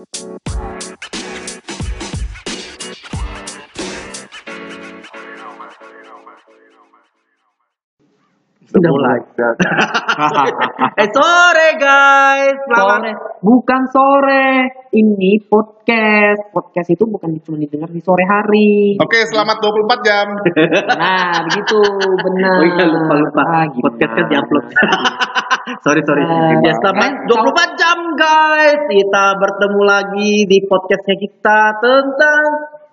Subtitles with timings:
[0.00, 0.08] Mulai.
[11.04, 12.96] eh sore guys, selamat.
[12.96, 13.12] Sore.
[13.44, 14.72] Bukan sore.
[14.88, 16.48] Ini podcast.
[16.48, 18.96] Podcast itu bukan cuma didengar di sore hari.
[19.04, 20.32] Oke, selamat 24 jam.
[20.96, 21.76] Nah, begitu.
[22.24, 22.56] Benar.
[22.56, 23.42] Oh iya lupa lupa.
[23.44, 23.68] Ah?
[23.68, 24.64] Podcast kan diupload.
[25.78, 26.22] sorry sorry.
[26.22, 26.58] Ah.
[26.60, 28.80] ya selamat Kan, 24 jam guys.
[28.86, 32.44] Kita bertemu lagi di podcastnya kita tentang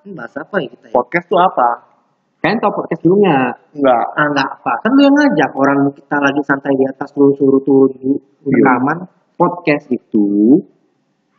[0.02, 0.94] Hmm, bahasa apa ya kita ya?
[0.94, 1.70] Podcast tuh apa?
[2.38, 3.52] Kalian tau podcast dulu nggak?
[3.76, 4.06] Enggak.
[4.14, 4.74] Ah enggak apa.
[4.80, 8.12] Kan lu yang ngajak orang kita lagi santai di atas lu suruh turun di
[8.48, 8.56] Iya.
[8.56, 8.98] rekaman.
[9.36, 10.28] Podcast itu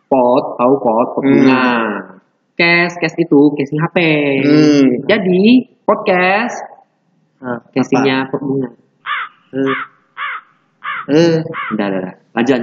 [0.07, 2.21] pot, tahu pot, pot Hmm.
[2.55, 3.99] Case, case itu casing HP.
[4.43, 4.87] Hmm.
[5.07, 5.43] Jadi
[5.83, 6.57] podcast
[7.39, 8.69] Nah, casingnya pot bunga.
[11.09, 11.17] Eh.
[11.17, 11.37] Eh.
[11.75, 12.15] Udah, udah, udah.
[12.37, 12.59] Lanjut.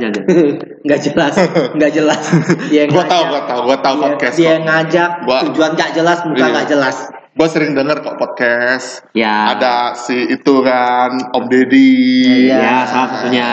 [0.85, 1.33] Nggak jelas,
[1.75, 2.21] nggak jelas.
[2.71, 3.27] Dia yang Gua tahu, ngajak.
[3.27, 4.35] gua tahu, gua tahu Dia- podcast.
[4.37, 6.53] Dia yang ngajak, Gua- tujuan nggak jelas, muka Iya.
[6.53, 6.97] nggak jelas.
[7.35, 9.03] Gua sering denger kok podcast.
[9.11, 9.51] Ya.
[9.51, 12.47] Ada si itu kan Om Deddy.
[12.47, 12.55] Iya.
[12.63, 13.51] Ya, salah satunya.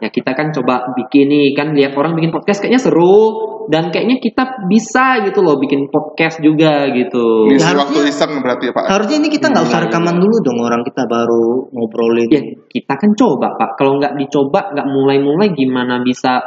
[0.00, 3.20] Ya kita kan coba bikin nih, kan lihat orang bikin podcast kayaknya seru
[3.68, 7.52] dan kayaknya kita bisa gitu loh bikin podcast juga gitu.
[7.52, 8.84] Ngisi Ya, waktu harusnya- iseng berarti ya, Pak.
[8.88, 11.44] Harusnya ini kita nggak usah Iya, rekaman dulu dong, orang kita baru
[11.76, 12.28] ngobrolin.
[12.32, 12.40] Ya
[12.72, 13.76] kita kan coba pak.
[13.76, 16.40] Kalau nggak dicoba, nggak mulai-mulai gimana bisa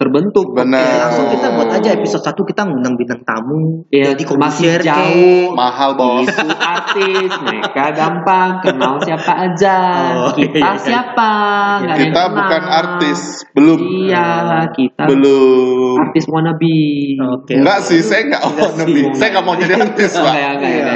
[0.00, 0.56] terbentuk?
[0.56, 0.80] Benar.
[0.80, 3.84] Ya, langsung kita buat aja episode 1 kita ngundang bintang tamu.
[3.92, 5.52] Ya, Jadi masih komisir jauh.
[5.52, 6.24] Mahal, Bos.
[6.24, 9.76] Itu artis, mereka gampang kenal siapa aja.
[10.16, 10.80] Oh, kita iya, iya.
[10.80, 11.32] siapa?
[11.84, 12.32] Yang Kita kenal.
[12.32, 13.20] bukan artis,
[13.52, 13.78] belum.
[13.78, 14.28] Iya,
[14.72, 15.96] kita Belum.
[16.00, 16.80] artis wannabe.
[17.36, 17.52] Oke.
[17.60, 18.42] Enggak sih, saya enggak
[18.74, 19.00] nabi.
[19.12, 20.34] Saya enggak mau jadi artis, Pak.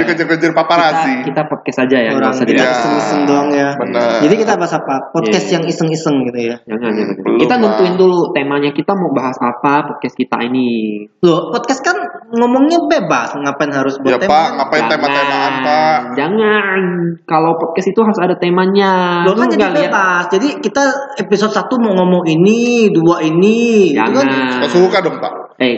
[0.01, 1.13] Dikejar-kejar Kita, paparazzi.
[1.23, 2.73] kita podcast aja ya, Orang usah kita jadi Iya.
[2.73, 3.69] iseng-iseng doang ya.
[3.75, 4.09] Benar.
[4.23, 4.95] Jadi kita bahas apa?
[5.11, 5.53] Podcast Iya.
[5.53, 6.55] yang iseng-iseng gitu ya.
[6.65, 7.15] Jangan, jangan.
[7.35, 11.03] Kita nentuin dulu temanya kita mau bahas apa podcast kita ini.
[11.21, 11.95] Loh, podcast kan
[12.31, 14.31] ngomongnya bebas, ngapain harus buat Ya, tema?
[14.31, 15.97] Pak, ngapain tema-temaan, Pak?
[16.15, 16.81] Jangan.
[17.23, 19.23] Kalau podcast itu harus ada temanya.
[19.23, 20.31] Loh kan jadi bebas.
[20.31, 20.83] Jadi kita
[21.19, 23.93] episode 1 mau ngomong ini, dua ini.
[23.93, 24.57] Itu kan Jangan.
[24.63, 25.33] Nggak suka dong, Pak.
[25.61, 25.75] Eh,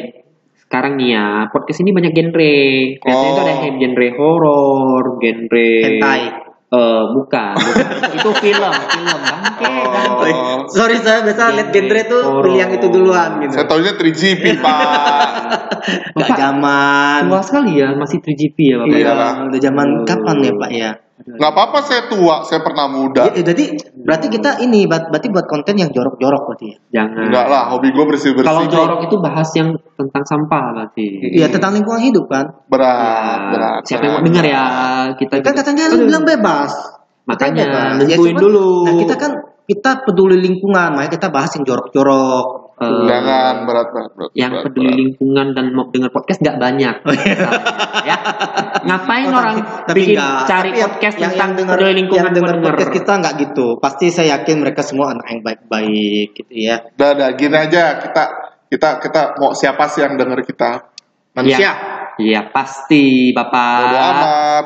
[0.63, 2.55] sekarang nih ya, podcast ini banyak genre.
[3.01, 3.45] Biasanya itu Oh.
[3.45, 6.21] ada genre horor, genre hentai.
[6.67, 7.87] Eh, bukan, bukan.
[8.11, 8.59] itu film,
[8.91, 9.87] film bangke, Oh.
[9.87, 10.31] bangke.
[10.67, 12.43] Sorry saya biasa lihat genre tuh Horor.
[12.43, 13.55] pilih yang itu duluan gitu.
[13.55, 14.75] Saya taunya 3GP, Pak.
[16.11, 17.19] Gak Bapak, zaman.
[17.31, 18.99] Tua sekali ya, masih 3GP ya Bapak.
[18.99, 19.11] Iya,
[19.47, 20.91] udah zaman kapan ya Pak ya?
[21.37, 23.29] Nggak apa-apa saya tua, saya pernah muda.
[23.31, 26.77] Ya, jadi berarti kita ini ber- berarti buat konten yang jorok-jorok berarti ya.
[26.97, 27.29] Jangan.
[27.29, 28.43] Enggak lah, hobi gue bersih-bersih.
[28.43, 31.07] Kalau jorok itu bahas yang tentang sampah berarti.
[31.31, 32.45] Iya tentang lingkungan hidup kan.
[32.67, 32.97] berat,
[33.39, 33.81] Ya, berat.
[33.85, 34.63] siapa yang mau dengar ya?
[35.15, 36.71] Kita Kan juga- katanya lu bilang bebas.
[37.27, 38.67] Makanya, Katanya nentuin cuman- dulu.
[38.87, 39.31] Nah kita kan
[39.63, 42.66] kita peduli lingkungan, makanya kita bahas yang jorok-jorok.
[42.77, 44.29] Eh, Jangan berat, berat, berat.
[44.37, 44.99] yang berat, peduli berat.
[45.01, 46.95] lingkungan dan mau dengar podcast nggak banyak.
[48.05, 48.17] ya.
[48.85, 50.45] Ngapain Oh, orang tapi- bikin enggak.
[50.45, 53.67] cari Tapi podcast yang, tentang yang denger, peduli lingkungan yang denger podcast kita nggak gitu.
[53.81, 56.75] Pasti saya yakin mereka semua anak yang baik-baik gitu ya.
[56.93, 58.23] Udah, udah, gini aja kita
[58.67, 60.71] kita kita mau siapa sih yang denger kita?
[61.33, 61.71] Manusia.
[62.17, 63.81] Iya pasti Bodo bapak.
[63.89, 64.65] amat.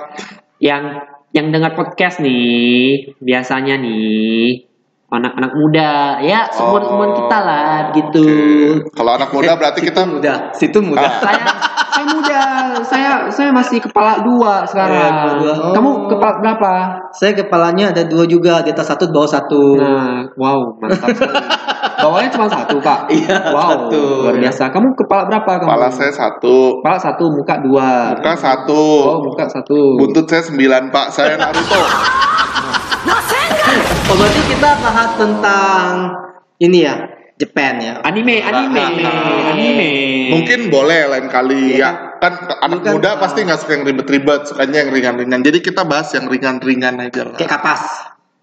[0.59, 0.83] Yang
[1.31, 4.67] yang dengar podcast nih biasanya nih
[5.11, 5.91] anak-anak muda
[6.23, 8.23] ya seumuran umuran kita lah gitu.
[8.79, 8.95] Oke.
[8.95, 11.03] Kalau anak muda berarti kita muda, situ muda.
[11.03, 11.19] Ah.
[11.19, 11.43] Saya
[11.91, 12.39] saya muda,
[12.81, 14.95] saya saya masih kepala dua sekarang.
[14.95, 15.53] Iya, kepala dua.
[15.53, 15.73] Oh.
[15.75, 16.71] Kamu kepala berapa?
[17.11, 19.63] Saya kepalanya ada dua juga, di atas satu, di bawah satu.
[19.77, 21.35] Nah, wow, mantap sekali.
[22.01, 22.99] Bawahnya cuma satu, Pak.
[23.13, 24.01] Iya, wow, satu.
[24.25, 24.63] luar biasa.
[24.71, 25.67] Kamu kepala berapa kamu?
[25.69, 27.89] kepala saya satu, Kepala satu, muka dua.
[28.17, 29.99] muka satu, Oh, muka satu.
[29.99, 31.07] buntut saya sembilan pak.
[31.11, 31.81] Saya Naruto.
[34.11, 35.87] Oh, berarti kita bahas tentang
[36.59, 36.99] ini ya,
[37.39, 37.93] Japan ya.
[38.03, 39.89] Anime, anime, Ah, anime.
[40.35, 41.79] Mungkin boleh lain kali Iya.
[41.79, 41.89] ya.
[42.19, 45.39] Kan anak kan, muda pasti nggak suka yang ribet-ribet, sukanya yang ringan-ringan.
[45.39, 47.39] Jadi kita bahas yang ringan-ringan aja lah.
[47.39, 47.81] Kayak kapas.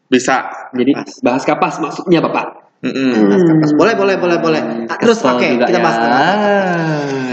[0.08, 0.48] Bisa.
[0.72, 2.64] Jadi bahas kapas maksudnya, Bapak.
[2.80, 3.70] Bahas kapas.
[3.76, 4.62] Boleh, boleh, boleh, boleh.
[4.88, 5.84] Ah, Terus oke, juga kita ya.
[5.84, 6.24] bahas tentang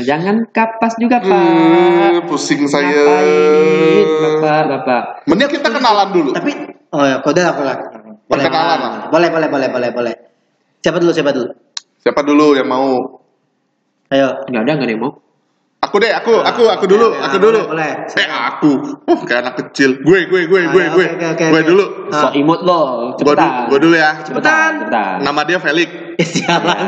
[0.03, 1.31] Jangan kapas juga, Pak.
[1.31, 2.99] Eh, pusing saya.
[2.99, 5.01] Ngapain, Bapak, Bapak.
[5.23, 6.29] Mending kita kenalan dulu.
[6.35, 6.51] Tapi
[6.91, 8.03] oh ya, kode aku lah.
[8.25, 8.92] Boleh, Perkenalan lah.
[9.13, 10.16] boleh, boleh, boleh, boleh, boleh.
[10.81, 11.50] Siapa dulu, siapa dulu?
[12.01, 13.22] Siapa dulu yang mau?
[14.10, 14.27] Ayo.
[14.50, 15.13] Nggak ada, nggak ada yang mau.
[15.95, 17.59] Aku deh, aku, aku, aku dulu, Oke, aku ah, dulu.
[17.71, 17.92] boleh.
[18.19, 18.71] Eh, aku.
[19.07, 19.95] Oh, kayak anak kecil.
[20.03, 21.07] Gue, gue, gue, Ah, gue, ya, gue.
[21.39, 22.12] Gue dulu.
[22.12, 22.19] Ah.
[22.19, 23.71] So imut lo, Gue dulu, cepetan.
[23.71, 24.12] gue dulu ya.
[24.19, 25.15] Cepetan, cepetan.
[25.24, 25.88] Nama dia Felix.
[26.19, 26.80] Eh, sialan.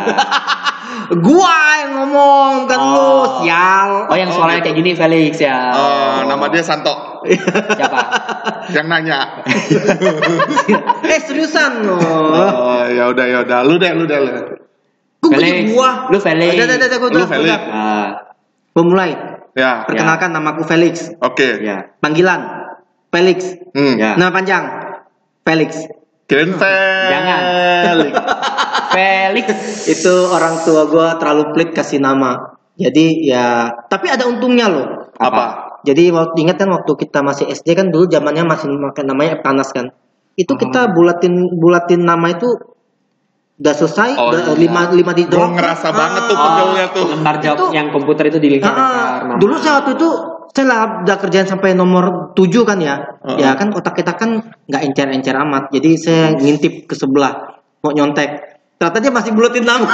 [1.23, 3.23] Gua yang ngomong, lu, Oh.
[3.39, 4.11] sial.
[4.11, 5.71] Oh, yang suaranya kayak gini Felix ya.
[5.71, 7.23] Oh, nama dia Santo.
[7.79, 7.99] Siapa?
[8.75, 9.19] Yang nanya.
[11.07, 11.95] eh, seriusan lo.
[11.95, 13.59] Oh, ya udah, ya udah.
[13.63, 14.31] Lu deh, lu deh, lu.
[15.23, 16.11] Kok bunyi gua?
[16.11, 16.59] Lu Felix.
[16.59, 17.59] Ada, ada, ada, gua Lu udah, Felix.
[18.77, 18.83] Udah.
[18.83, 19.11] Ah, Gua mulai.
[19.57, 21.09] Ya, Perkenalkan namaku Felix.
[21.17, 21.65] oke.
[21.65, 21.89] ya.
[21.97, 22.41] Panggilan
[23.09, 23.57] Felix.
[23.73, 23.97] Hmm.
[23.97, 24.13] Ya.
[24.13, 24.63] Nama panjang
[25.41, 25.89] Felix.
[26.27, 27.41] Kirain Jangan.
[27.87, 28.13] Felix.
[28.93, 29.47] Felix.
[29.97, 32.59] Itu orang tua gua terlalu pelit kasih nama.
[32.77, 35.09] Jadi ya, tapi ada untungnya loh.
[35.17, 35.79] Apa?
[35.81, 39.73] Jadi waktu ingat kan waktu kita masih SD kan dulu zamannya masih makan namanya panas
[39.73, 39.89] kan.
[40.37, 40.59] Itu Oh.
[40.59, 42.45] kita bulatin bulatin nama itu
[43.57, 44.53] udah selesai, Oh, udah iya.
[44.53, 46.43] lima lima di Gua ngerasa banget tuh Ah.
[46.45, 47.05] pegelnya tuh.
[47.09, 50.09] Lembar jawab Itu- yang komputer itu dilingkar Ah, dulu saya waktu itu
[50.53, 53.01] saya lah udah kerjaan sampai nomor 7 kan ya.
[53.25, 53.41] Heeh.
[53.41, 55.69] Ya kan otak kita kan nggak encer-encer amat.
[55.69, 57.33] Jadi saya ngintip ke sebelah
[57.81, 58.29] mau nyontek.
[58.77, 59.89] Ternyata dia masih bulatin nama.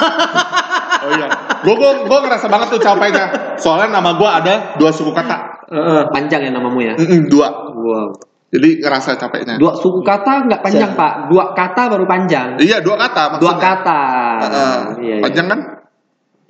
[1.04, 1.28] Oh iya.
[1.64, 3.26] Gua, gua, gua ngerasa banget tuh capeknya.
[3.56, 5.56] Soalnya nama gua ada dua suku kata.
[5.68, 6.06] Heeh.
[6.12, 6.94] panjang ya namamu ya.
[6.94, 7.48] Mm-mm, dua.
[7.74, 8.14] Wow.
[8.54, 9.58] Jadi ngerasa capeknya.
[9.58, 11.34] Dua suku kata nggak panjang pak.
[11.34, 12.62] Dua kata baru panjang.
[12.62, 13.50] Iya, dua kata maksudnya.
[13.50, 14.02] Dua kata.
[14.46, 14.78] Heeh.
[15.02, 15.24] Iya, iya.
[15.26, 15.60] Panjang kan?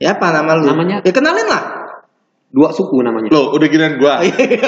[0.04, 0.68] ya apa nama lu?
[0.68, 0.98] Namanya?
[1.00, 1.64] Ya kenalin lah.
[2.52, 3.32] Dua suku namanya.
[3.32, 4.20] Loh, udah ginian gua.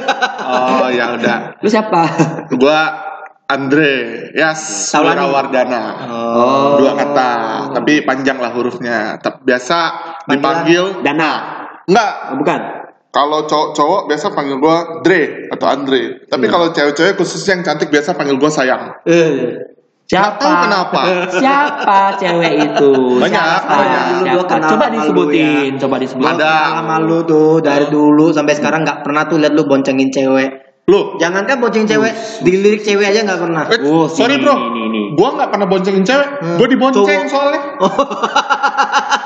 [0.81, 1.59] oh, ya udah.
[1.59, 2.01] Lu siapa?
[2.55, 2.79] Gua
[3.45, 5.29] Andre, Yas, Taulani.
[5.29, 5.83] Wardana.
[6.09, 6.81] Oh.
[6.81, 7.29] Dua kata,
[7.77, 9.21] tapi panjang lah hurufnya.
[9.21, 9.77] Tapi biasa
[10.25, 11.31] dipanggil Dana.
[11.85, 12.11] enggak.
[12.33, 12.59] Oh, bukan.
[13.15, 16.27] Kalau cowok-cowok biasa panggil gua Dre atau Andre.
[16.27, 18.91] Tapi kalau cewek-cewek khususnya yang cantik biasa panggil gua sayang.
[19.07, 19.55] Eh.
[20.05, 20.37] Siapa?
[20.37, 21.01] tahu kenapa.
[21.41, 22.91] Siapa cewek itu?
[23.17, 23.71] Banyak, Siapa?
[23.71, 24.01] banyak.
[24.05, 24.51] Dulu Siapa?
[24.51, 25.79] kenal Coba disebutin, ya.
[25.79, 26.29] coba disebutin.
[26.35, 26.53] Ada.
[26.75, 30.51] sama lu tuh dari dulu sampai sekarang nggak pernah tuh lihat lu boncengin cewek.
[30.85, 32.13] Lu, Jangankan boncengin cewek,
[32.45, 33.65] dilirik cewek aja nggak pernah.
[33.65, 35.01] eh, Oh, sorry bro, ini, ini.
[35.17, 36.27] gua nggak pernah boncengin cewek.
[36.53, 37.25] Gua dibonceng Cowok.
[37.25, 37.61] soalnya.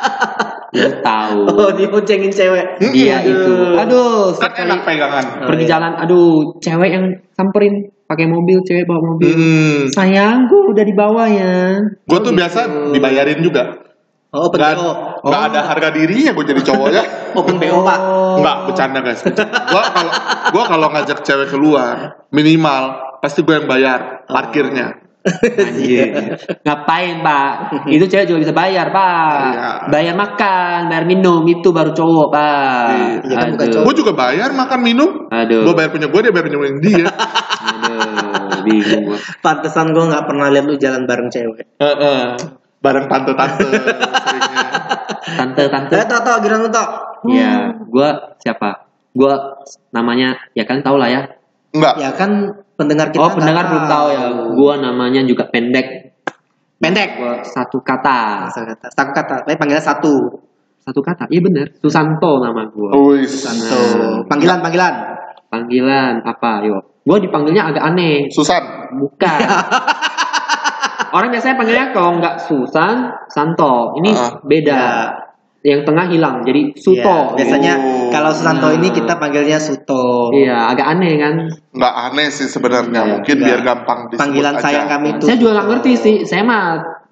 [0.69, 1.39] Lu tahu.
[1.60, 2.66] Oh, dia boncengin cewek.
[2.80, 3.31] Dia Aduh.
[3.31, 3.54] itu.
[3.75, 5.25] Aduh, Kan sekali enak pegangan.
[5.45, 7.74] pergi jalan, aduh, cewek yang samperin
[8.06, 9.30] pakai mobil, cewek bawa mobil.
[9.33, 9.80] Hmm.
[9.89, 11.77] Sayang, gua udah dibawa ya.
[12.06, 13.86] Gua tuh biasa dibayarin juga.
[14.30, 14.92] Oh, open Nggak, BO.
[15.25, 17.04] nggak ada harga dirinya gua jadi cowoknya.
[17.38, 18.00] Open BO, Pak.
[18.38, 19.22] Enggak, bercanda guys.
[19.25, 20.12] Gua kalau
[20.50, 21.95] gua kalau ngajak cewek keluar,
[22.30, 22.83] minimal
[23.22, 24.00] pasti gua yang bayar
[24.30, 25.01] parkirnya.
[25.19, 26.39] Anjir.
[26.63, 27.51] Ngapain, Pak?
[27.95, 29.36] Itu cewek juga bisa bayar, Pak.
[29.36, 29.69] Iya.
[29.92, 32.88] Bayar makan, bayar minum, itu baru cowok, Pak.
[33.27, 33.83] Iya, kan bukan cowok.
[33.83, 35.27] Gua juga bayar makan minum.
[35.27, 35.68] Aduh.
[35.68, 37.06] Gua bayar punya gua, dia bayar punya dia.
[37.69, 39.19] Aduh, bingung gua.
[39.44, 41.68] Pantesan gua nggak pernah lihat lu jalan bareng cewek.
[41.83, 42.22] Heeh.
[42.80, 44.65] Bareng tante-tante seringnya.
[45.39, 45.94] Tante, tante.
[45.94, 46.88] Eh, tau tau, giliran lu tau.
[47.27, 48.88] Iya, gua siapa?
[49.12, 49.62] Gua
[49.92, 51.22] namanya ya kan tau lah ya.
[51.75, 51.94] Enggak.
[52.01, 53.19] Ya kan pendengar kita.
[53.19, 54.21] oh, pendengar belum tahu ya.
[54.55, 56.15] Gua namanya juga pendek.
[56.79, 57.19] Pendek.
[57.19, 58.47] Gua satu kata.
[58.47, 60.39] Asal kata, satu kata, tapi panggilnya satu.
[60.79, 61.27] Satu kata.
[61.27, 61.67] Iya bener.
[61.75, 62.95] Susanto nama gua.
[63.11, 63.43] Wis.
[63.43, 64.93] Tuh, panggilan panggilan.
[65.51, 66.63] Panggilan apa?
[66.63, 66.79] Yo.
[67.03, 68.31] Gua dipanggilnya agak aneh.
[68.31, 68.63] Susan.
[68.95, 69.39] Bukan.
[71.09, 73.97] Orang biasanya panggilnya kalau nggak Susan, Santo.
[73.97, 74.31] Ini Ah.
[74.45, 74.77] beda.
[74.77, 74.93] Ya.
[75.59, 77.03] Yang tengah hilang jadi Suto.
[77.03, 78.07] Iya, biasanya Oh.
[78.09, 78.75] kalau Susanto Nah.
[78.75, 80.31] ini kita panggilnya Suto.
[80.31, 81.35] Iya, agak aneh kan.
[81.75, 83.01] Enggak aneh sih sebenarnya.
[83.03, 83.47] Iya, Mungkin enggak.
[83.47, 84.63] biar gampang disebut Panggilan aja.
[84.63, 85.23] sayang kami itu.
[85.27, 86.15] Saya juga nggak ngerti sih.
[86.23, 86.63] Saya mah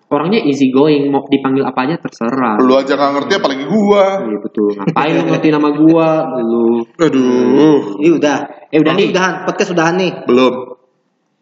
[0.08, 2.56] orangnya easy going, mau dipanggil apa aja terserah.
[2.58, 4.06] Lu aja nggak ngerti apalagi gua.
[4.24, 4.70] Iya betul.
[4.74, 6.10] Ngapain lu ngerti nama gua?
[6.40, 6.68] Lu.
[6.96, 8.00] Aduh.
[8.00, 8.38] Ini udah.
[8.72, 9.12] Eh, udah nih.
[9.12, 10.12] Udahan, podcast udahan nih.
[10.24, 10.54] Belum.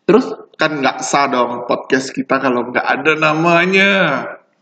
[0.06, 0.26] Terus?
[0.56, 3.92] Kan nggak sah dong podcast kita kalau nggak ada namanya.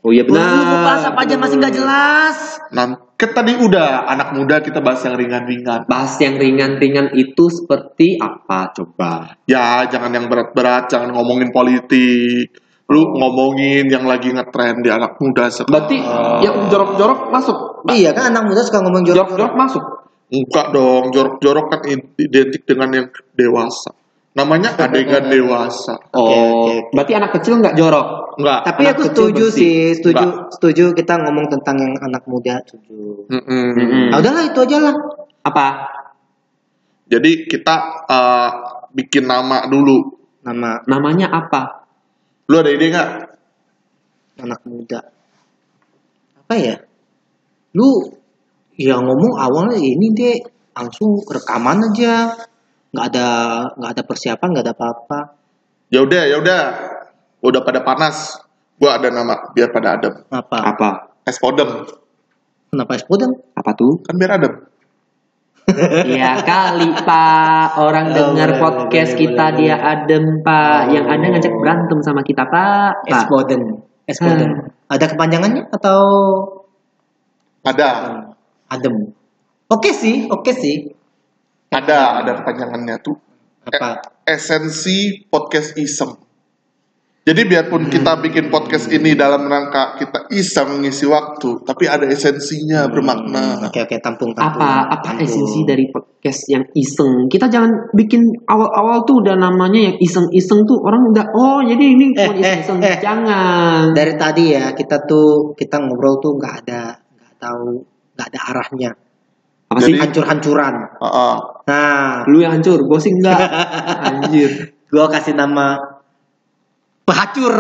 [0.04, 0.44] Oh iya benar.
[0.52, 2.38] Lu mau bahas apa aja masih nggak jelas.
[2.76, 5.88] Nah, kan tadi udah anak muda kita bahas yang ringan-ringan.
[5.88, 9.40] Bahas yang ringan-ringan itu seperti apa coba?
[9.48, 12.52] Ya, jangan yang berat-berat, jangan ngomongin politik.
[12.92, 15.72] Lu ngomongin yang lagi ngetren di anak muda sekarang.
[15.72, 15.98] Berarti
[16.44, 17.58] yang jorok-jorok masuk.
[17.88, 19.18] Iya kan anak muda suka ngomong jorok.
[19.24, 19.84] Jorok-jorok masuk.
[20.34, 21.82] Enggak dong, jorok-jorok kan
[22.20, 23.08] identik dengan yang
[23.40, 24.03] dewasa.
[24.34, 25.94] Namanya adegan dewasa.
[26.10, 26.76] Oh, Oke, oke.
[26.98, 28.08] berarti anak kecil nggak jorok.
[28.42, 28.60] Enggak.
[28.66, 29.58] Tapi Anak aku setuju bersih.
[29.62, 30.50] sih, setuju, Enggak.
[30.58, 32.58] setuju kita ngomong tentang yang anak muda.
[32.66, 33.30] Setuju.
[33.30, 33.66] Mm-mm.
[33.78, 34.06] Mm-mm.
[34.10, 34.96] Nah, udahlah itu aja lah.
[35.46, 35.68] Apa?
[37.06, 37.76] Jadi kita
[38.10, 38.50] eh,
[38.98, 40.02] bikin nama dulu.
[40.42, 41.86] Nama Namanya apa?
[42.50, 43.10] Lu ada ide nggak?
[44.34, 44.98] anak muda.
[46.42, 46.76] Apa ya?
[47.78, 48.02] Lu
[48.74, 50.36] ya ngomong awalnya ini deh
[50.74, 52.34] langsung rekaman aja.
[52.94, 53.28] Nggak ada
[53.74, 55.20] nggak ada persiapan, nggak ada apa-apa.
[55.90, 56.62] Ya udah, ya udah.
[57.42, 58.38] Udah pada panas.
[58.78, 60.14] Gua ada nama biar pada adem.
[60.30, 60.58] Apa?
[60.64, 60.90] Apa?
[61.26, 61.68] Es podem.
[62.70, 63.34] Kenapa es podeng?
[63.54, 64.02] Apa tuh?
[64.02, 64.54] Kan biar adem.
[66.20, 69.92] Ya kali Pak Orang Oh, dengar podcast boleh, kita boleh, dia boleh.
[69.96, 70.92] adem Pak Oh.
[70.92, 73.28] Yang ada ngajak berantem sama kita Pak, Es Pak.
[73.32, 73.64] podeng.
[74.04, 74.52] Es podeng.
[74.92, 76.00] Ada kepanjangannya atau
[77.64, 77.90] Ada.
[78.68, 79.16] adem?
[79.72, 80.92] Oke sih, oke sih.
[81.74, 83.18] Ada, ada kepanjangannya tuh.
[83.66, 84.06] Apa?
[84.30, 86.14] Esensi podcast isem.
[87.24, 92.92] Jadi biarpun kita bikin podcast ini dalam rangka kita iseng mengisi waktu, tapi ada esensinya
[92.92, 93.64] bermakna.
[93.64, 94.60] Oke oke tampung tampung.
[94.60, 95.24] apa apa tampung.
[95.24, 100.76] esensi dari podcast yang iseng kita jangan bikin awal-awal tuh udah namanya yang iseng-iseng tuh
[100.84, 102.98] orang udah oh jadi ini Eh, cuma eh, iseng-iseng eh.
[103.00, 107.88] jangan Dari tadi ya kita tuh kita ngobrol tuh nggak ada nggak tahu
[108.20, 108.92] nggak ada arahnya.
[109.74, 110.74] Apa sih Hancur-hancuran.
[111.02, 111.36] Heeh.
[111.64, 113.40] Nah, lu yang hancur gue sih enggak
[114.08, 114.52] anjir
[114.94, 115.82] gua kasih nama
[117.04, 117.52] Pehacur.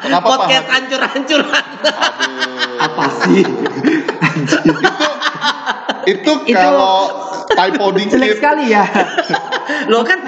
[0.00, 1.64] Kenapa Podcast hancur-hancuran.
[1.80, 2.84] Aduh.
[2.84, 3.42] apa sih
[6.00, 6.96] Itu Itu- kalau
[7.50, 8.36] typo jelek dikit.
[8.40, 8.84] sekali ya
[9.86, 10.18] Lo kan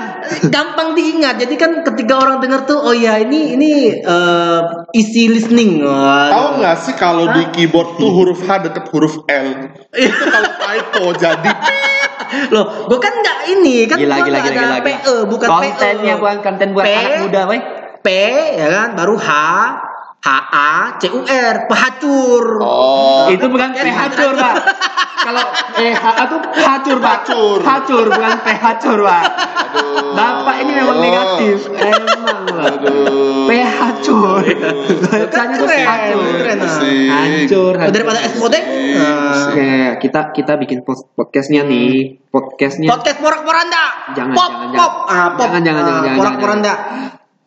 [0.48, 1.34] gampang diingat.
[1.34, 4.60] Jadi kan ketika orang dengar tuh oh ya ini ini eh,
[4.94, 5.82] easy listening.
[5.82, 9.48] Tahu nggak sih kalau di keyboard tuh huruf H deket huruf L?
[9.92, 11.50] Itu kalau typo jadi
[12.48, 14.76] Loh, gua kan nggak ini kan gila gila gila gila, gila.
[14.80, 16.20] PE bukan kontennya PE.
[16.22, 17.60] bukan konten buat P, anak muda weh
[18.00, 18.08] P
[18.56, 19.28] ya kan baru H
[20.22, 22.44] H A C U R pehacur.
[22.62, 23.26] Oh.
[23.26, 24.54] itu bukan P hacur pak
[25.22, 25.42] kalau
[25.78, 27.58] eh HA tuh hacur pak Hacur.
[27.62, 29.22] hacur bukan P hacur pak
[29.72, 30.14] Aduh.
[30.14, 33.46] Bapak ini memang negatif emang lah Aduh.
[33.46, 34.42] P hacur
[35.02, 36.78] bacanya tuh hacur keren, nah.
[37.18, 38.64] Hancur daripada es podeng.
[38.94, 39.98] ya.
[39.98, 43.84] kita kita bikin podcastnya nih podcastnya Podcast porak-poranda.
[44.16, 44.92] Jangan, pop, jangan, pop.
[45.04, 45.12] jangan.
[45.12, 45.44] Ah, pop.
[45.44, 46.72] Jangan, jangan, Ah, jangan, jangan, Porak-poranda.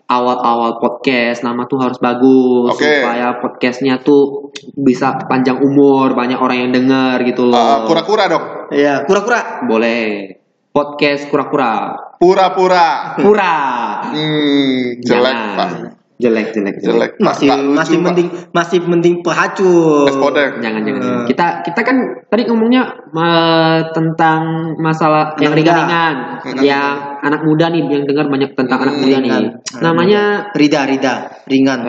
[0.06, 2.86] Awal-awal podcast nama tuh harus bagus Oke.
[3.02, 8.46] supaya podcastnya tuh bisa panjang umur banyak orang yang dengar gitu loh Ah, kura-kura dong.
[8.70, 9.66] Iya, kura-kura.
[9.66, 10.02] boleh
[10.70, 13.18] podcast kura-kura Pura-pura.
[13.18, 13.56] pura
[14.06, 15.70] Hmm, jelek pak.
[16.16, 17.12] Jelek jelek Jelek.
[17.14, 17.28] Pak.
[17.28, 18.06] Masih lucu, masih Pak.
[18.08, 20.54] mending masih mending podeng.
[20.64, 21.08] jangan jangan Hmm.
[21.12, 21.26] jangan.
[21.28, 24.42] kita kita kan tadi ngomongnya eh, tentang
[24.78, 25.72] masalah yang Anak muda.
[25.76, 29.44] ringan-ringan Anak yang anak muda nih yang dengar banyak tentang anak muda nih Ringan.
[29.82, 31.14] namanya Rida, Rida,
[31.46, 31.80] ringan.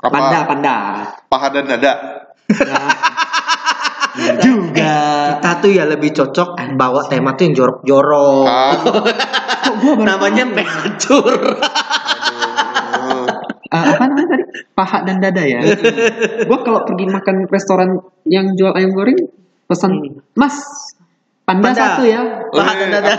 [0.00, 0.08] Apa?
[0.08, 0.76] panda panda
[1.28, 1.92] Paha dan dada.
[4.38, 4.96] Juga
[5.36, 8.46] Kita tuh ya lebih cocok bawa tema tuh yang jorok-jorok.
[8.46, 8.94] Ah, kok
[9.78, 11.34] gua baru Namanya pehacur.
[12.90, 13.26] aduh.
[13.70, 15.62] Eh, apa namanya tadi paha dan dada ya
[16.42, 17.88] gua kalau pergi makan restoran
[18.26, 19.14] yang jual ayam goreng
[19.64, 19.94] pesan
[20.34, 20.58] mas
[21.46, 21.78] panda, Panda.
[21.94, 22.18] satu ya
[22.50, 23.14] Paha dan dada.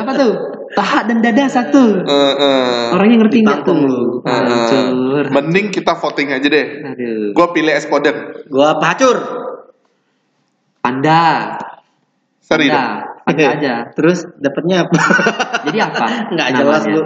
[0.00, 0.32] apa tuh
[0.72, 2.88] paha dan dada satu Eh, eh.
[2.90, 3.84] orangnya ngerti nggak tuh.
[4.24, 4.40] Eh, eh.
[4.40, 6.66] hancur Mending kita voting aja deh.
[6.82, 8.16] aduh Gue pilih es podeng.
[8.48, 9.41] Gua pehacur.
[10.82, 11.56] Panda
[12.42, 14.94] Seri panda panda aja Terus dapatnya apa?
[15.70, 17.02] jadi apa Nggak jelas lu.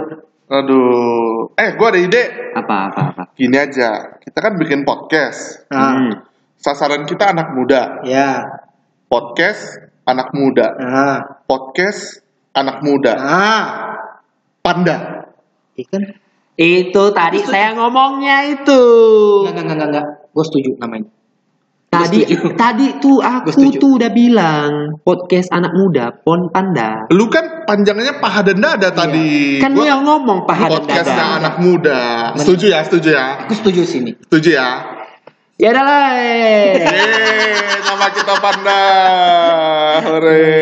[0.47, 1.51] Aduh.
[1.53, 2.23] Eh, gue ada ide.
[2.55, 4.15] apa apa apa Gini aja.
[4.17, 5.67] Kita kan bikin podcast.
[5.67, 6.13] Nah, Hmm.
[6.55, 8.01] Sasaran kita anak muda.
[8.01, 8.47] ya.
[9.05, 10.71] Podcast anak muda.
[10.73, 13.13] Nah, Podcast anak muda.
[13.13, 13.63] nah.
[14.63, 14.97] Panda.
[15.75, 16.03] Ikan.
[16.57, 18.81] itu tadi saya ngomongnya itu
[19.45, 20.05] Enggak, enggak, enggak, enggak.
[20.33, 21.07] Gue setuju namanya.
[21.87, 22.19] Tadi
[22.61, 23.79] tadi tuh aku setuju.
[23.79, 27.07] tuh udah bilang podcast anak muda pon panda.
[27.15, 29.63] Lu kan panjangnya paha dan dada tadi.
[29.63, 31.25] Kan lu yang ngomong paha dan dada.
[31.39, 32.35] anak muda.
[32.35, 33.27] Setuju ya, setuju ya.
[33.47, 34.11] Aku setuju sini.
[34.19, 34.69] Setuju ya.
[35.57, 36.11] Ya udah lah.
[37.87, 38.83] Nama kita Panda.
[40.05, 40.53] Hore.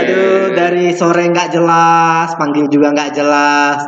[0.00, 3.78] Aduh, dari sore nggak jelas, panggil juga nggak jelas,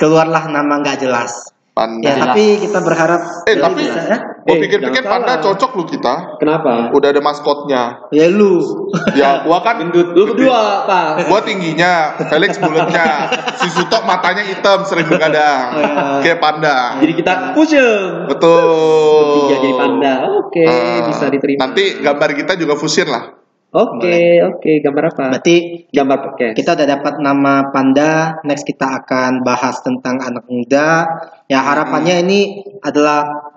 [0.00, 1.55] keluarlah nama nggak jelas.
[1.76, 2.08] Panda.
[2.08, 4.16] Ya, tapi kita berharap Eh, jadi tapi bisa, ya?
[4.16, 5.44] Gue Eh, pikir-pikir Panda salah.
[5.44, 6.14] cocok lu kita.
[6.40, 6.88] Kenapa?
[6.88, 7.82] Udah ada maskotnya.
[8.08, 8.64] Ya lu.
[9.12, 11.28] Ya, gua kan Lu berdua, Pak.
[11.28, 13.28] Gua tingginya, Felix bulatnya,
[13.60, 16.24] si Sutok matanya hitam sering begadang, Oh, iya.
[16.24, 16.96] kayak panda.
[16.96, 18.24] Jadi kita fusion.
[18.24, 19.44] Betul.
[19.44, 20.12] Tiga jadi panda.
[20.40, 21.60] Oke, Ah, bisa diterima.
[21.60, 23.35] Nanti gambar kita juga fusion lah.
[23.76, 24.72] Oke, oke.
[24.80, 25.24] Gambar apa?
[25.36, 25.56] Berarti
[25.92, 26.54] Gambar podcast.
[26.56, 28.40] kita udah dapat nama Panda.
[28.48, 31.04] Next kita akan bahas tentang anak muda.
[31.44, 33.52] Ya harapannya ini adalah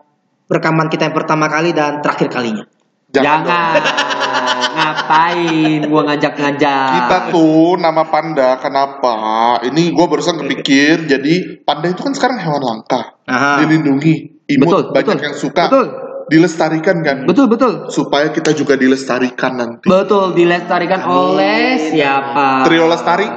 [0.52, 2.68] rekaman kita yang pertama kali dan terakhir kalinya.
[3.16, 3.48] Jangan.
[3.48, 3.82] Jangan.
[4.80, 6.92] Ngapain gua ngajak-ngajak?
[7.00, 9.16] Kita tuh nama panda kenapa?
[9.64, 11.08] Ini gua barusan kepikir.
[11.08, 13.64] Jadi panda itu kan sekarang hewan langka, Aha.
[13.64, 15.26] dilindungi, imut Betul, banyak betul.
[15.26, 15.88] yang suka, Betul.
[16.30, 17.18] Dilestarikan kan.
[17.26, 17.90] Betul, betul.
[17.90, 19.86] Supaya kita juga dilestarikan nanti.
[19.90, 22.64] Betul, dilestarikan oleh siapa?
[22.64, 23.28] Trio lestari.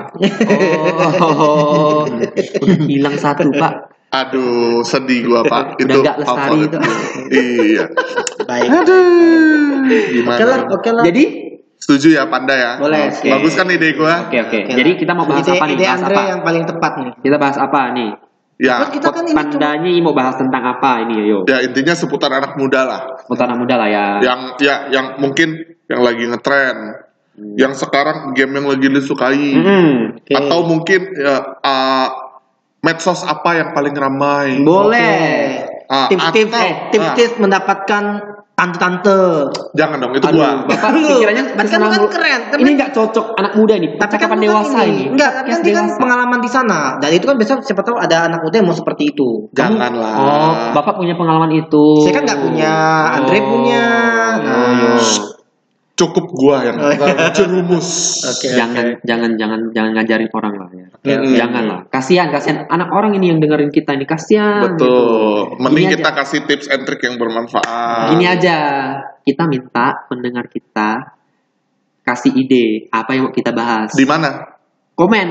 [1.19, 3.91] Oh, udah hilang satu pak.
[4.13, 5.81] Aduh, sedih gua pak.
[5.81, 6.79] Udah nggak lestari itu.
[7.33, 7.85] Iya.
[8.45, 8.69] Baik.
[8.69, 9.89] Aduh.
[9.89, 10.37] Gimana?
[10.37, 11.05] Oke lah, oke lah.
[11.09, 11.25] Jadi,
[11.83, 12.73] Setuju ya Panda ya?
[12.79, 13.11] Boleh.
[13.11, 13.27] Oke.
[13.27, 14.31] Bagus kan ide gua?
[14.31, 14.55] oke oke.
[14.55, 14.99] Oke Jadi lah.
[15.03, 15.75] kita mau bahas ide, apa nih?
[15.75, 16.23] Ide Bahas Andre apa?
[16.31, 17.13] yang paling tepat nih.
[17.19, 18.11] Kita bahas apa nih?
[18.61, 18.85] Ya.
[18.85, 21.39] Kan kita kan ini cuma Pandanya mau bahas tentang apa ini yo?
[21.49, 23.01] Ya intinya seputar anak muda lah.
[23.25, 24.07] Seputar anak muda lah ya.
[24.21, 26.79] Yang ya yang mungkin yang lagi ngetren.
[27.57, 29.51] Yang sekarang game yang lagi disukai.
[29.57, 30.21] Hmm.
[30.21, 30.37] Oke.
[30.37, 32.09] Atau mungkin ya, uh,
[32.85, 34.61] medsos apa yang paling ramai?
[34.61, 35.65] Boleh.
[35.89, 38.05] Ah, Tips-tips atau- eh, tips-tips mendapatkan
[38.53, 39.49] tante-tante.
[39.75, 40.51] Jangan dong, itu Aduh, gua.
[40.69, 43.91] bapak Lu, pikirannya kan kan keren, kan ini kan- nggak cocok anak muda nih.
[43.97, 45.05] Tapi kan dewasa kan ini.
[45.11, 46.81] Enggak, tapi kan kan pengalaman di sana.
[47.01, 49.49] Dan itu kan besok siapa tahu ada anak muda yang mau seperti itu.
[49.57, 50.15] Janganlah.
[50.21, 51.87] Oh, bapak punya pengalaman itu.
[52.05, 52.75] Saya kan nggak punya,
[53.19, 53.45] Andre Oh.
[53.51, 53.85] punya.
[54.39, 54.53] Nah.
[54.53, 55.32] Oh, iya.
[55.93, 57.29] Cukup gua yang Oh, iya.
[58.33, 60.87] Oke, jangan jangan jangan jangan ngajarin orang lah ya.
[60.89, 61.37] Oke, oke.
[61.37, 61.81] Jangan lah.
[61.93, 64.73] Kasihan, kasihan anak orang ini yang dengerin kita ini kasihan.
[64.73, 64.89] Betul.
[64.89, 65.61] gitu.
[65.61, 66.19] Mending Gini kita aja.
[66.25, 68.17] kasih tips and trick yang bermanfaat.
[68.17, 68.57] Gini aja,
[69.21, 71.13] kita minta pendengar kita
[72.03, 73.93] kasih ide apa yang mau kita bahas.
[73.93, 74.59] Di mana?
[74.97, 75.29] Komen.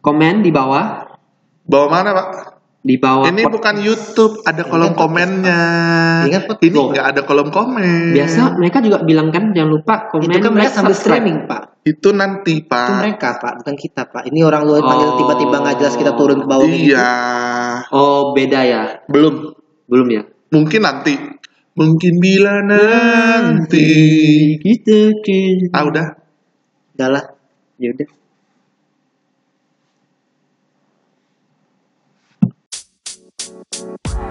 [0.00, 1.12] Komen di bawah,
[1.70, 2.26] Bawa mana, Pak?
[2.80, 3.28] Di bawah.
[3.28, 5.62] Ini bukan YouTube, ada kolom komennya.
[6.24, 6.48] Ingat.
[6.64, 8.16] Ini nggak ada kolom komen.
[8.16, 10.32] Biasa mereka juga bilang kan jangan lupa komen.
[10.32, 11.84] Itu kan mereka sambil streaming, Pak.
[11.84, 12.88] Itu nanti, Pak.
[12.88, 14.22] Itu mereka, Pak, bukan kita, Pak.
[14.32, 15.16] Ini orang luar panggil Oh.
[15.20, 16.96] tiba-tiba nggak jelas kita turun ke bawah gitu.
[16.96, 17.12] Iya.
[17.92, 18.82] Oh beda ya,
[19.12, 19.52] Belum.
[19.84, 20.22] belum ya?
[20.48, 21.14] Mungkin nanti.
[21.76, 23.88] Mungkin bila nanti.
[24.60, 25.72] Gitu, gitu.
[25.72, 26.06] Ah, udah.
[26.96, 27.24] Udah lah.
[27.76, 28.19] Ya udah.
[33.80, 34.29] Wow.